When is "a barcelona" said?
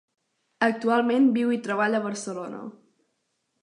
2.03-2.67